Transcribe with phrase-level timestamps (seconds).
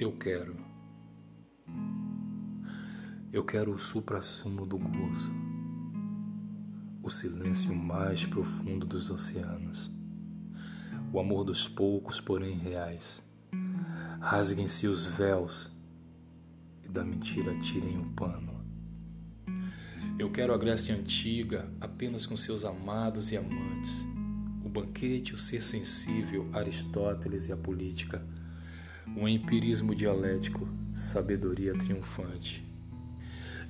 [0.00, 0.56] Eu quero.
[3.32, 5.32] Eu quero o supra-sumo do gozo,
[7.02, 9.90] o silêncio mais profundo dos oceanos,
[11.12, 13.20] o amor dos poucos, porém reais.
[14.20, 15.68] Rasguem-se os véus
[16.84, 18.64] e da mentira tirem o pano.
[20.16, 24.06] Eu quero a Grécia antiga apenas com seus amados e amantes,
[24.64, 28.24] o banquete, o ser sensível, Aristóteles e a política
[29.16, 32.64] um empirismo dialético, sabedoria triunfante.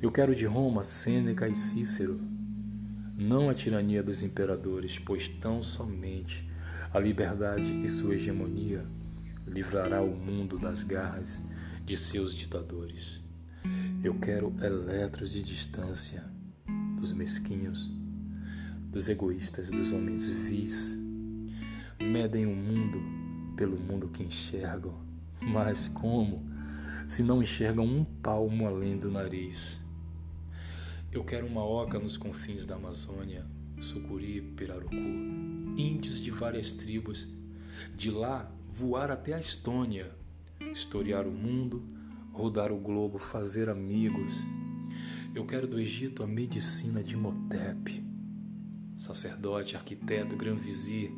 [0.00, 2.20] Eu quero de Roma Sêneca e Cícero,
[3.16, 6.48] não a tirania dos imperadores, pois tão somente
[6.92, 8.86] a liberdade e sua hegemonia
[9.46, 11.42] livrará o mundo das garras
[11.84, 13.20] de seus ditadores.
[14.04, 16.24] Eu quero eletros de distância
[16.96, 17.90] dos mesquinhos,
[18.90, 20.96] dos egoístas, dos homens vis.
[22.00, 23.00] Medem o mundo
[23.56, 25.07] pelo mundo que enxergam
[25.40, 26.46] mas como
[27.06, 29.80] se não enxergam um palmo além do nariz?
[31.10, 33.46] Eu quero uma oca nos confins da Amazônia,
[33.80, 37.26] sucuri, pirarucu, índios de várias tribos.
[37.96, 40.10] De lá voar até a Estônia,
[40.72, 41.82] historiar o mundo,
[42.32, 44.34] rodar o globo, fazer amigos.
[45.34, 48.04] Eu quero do Egito a medicina de Motep,
[48.96, 51.10] sacerdote, arquiteto, grão-vizir.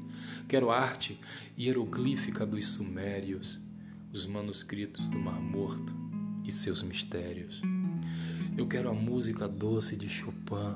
[0.46, 1.18] Quero arte
[1.58, 3.58] hieroglífica dos sumérios
[4.12, 5.94] os manuscritos do Mar Morto
[6.44, 7.62] e seus mistérios.
[8.58, 10.74] Eu quero a música doce de Chopin,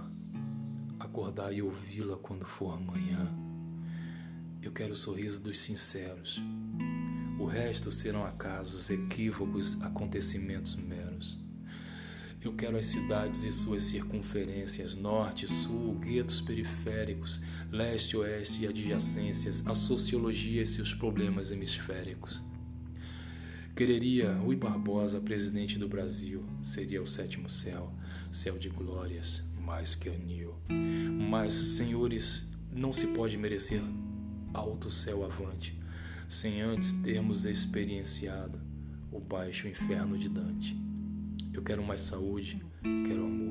[1.00, 3.28] acordar e ouvi-la quando for amanhã.
[4.62, 6.40] Eu quero o sorriso dos sinceros.
[7.38, 11.36] O resto serão acasos, equívocos, acontecimentos meros.
[12.40, 17.40] Eu quero as cidades e suas circunferências, norte, sul, guetos periféricos,
[17.70, 22.40] leste, oeste e adjacências, a sociologia e seus problemas hemisféricos.
[23.75, 27.92] Quereria Rui Barbosa, presidente do Brasil, seria o sétimo céu,
[28.30, 30.55] céu de glórias, mais que anil.
[31.29, 33.83] Mas, senhores, não se pode merecer
[34.52, 35.77] alto céu avante,
[36.29, 38.61] sem antes termos experienciado
[39.11, 40.79] o baixo inferno de Dante.
[41.52, 43.45] Eu quero mais saúde, quero amor